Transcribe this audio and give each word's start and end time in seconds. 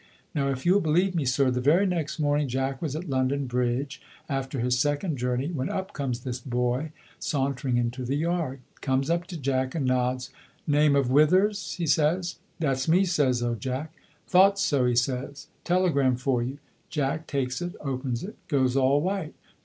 Now, 0.33 0.49
if 0.49 0.65
you'll 0.65 0.81
believe 0.81 1.13
me, 1.13 1.25
sir, 1.25 1.51
the 1.51 1.61
very 1.61 1.85
next 1.85 2.17
morning 2.17 2.47
Jack 2.47 2.81
was 2.81 2.95
at 2.95 3.07
London 3.07 3.45
Bridge 3.45 4.01
after 4.27 4.59
his 4.59 4.79
second 4.79 5.15
journey, 5.17 5.49
when 5.51 5.69
up 5.69 5.93
comes 5.93 6.21
this 6.21 6.39
boy, 6.39 6.91
sauntering 7.19 7.77
into 7.77 8.03
the 8.03 8.15
yard. 8.15 8.61
Comes 8.81 9.11
up 9.11 9.27
to 9.27 9.37
Jack 9.37 9.75
and 9.75 9.85
nods. 9.85 10.31
'Name 10.65 10.95
of 10.95 11.11
Withers?' 11.11 11.73
he 11.75 11.85
says. 11.85 12.37
'That's 12.57 12.87
me,' 12.87 13.05
says 13.05 13.43
old 13.43 13.59
Jack. 13.59 13.93
'Thought 14.25 14.57
so,' 14.57 14.87
he 14.87 14.95
says. 14.95 15.49
'Telegram 15.65 16.15
for 16.15 16.41
you.' 16.41 16.57
Jack 16.89 17.27
takes 17.27 17.61
it, 17.61 17.75
opens 17.79 18.23
it, 18.23 18.35
goes 18.47 18.75
all 18.75 19.01
white. 19.01 19.35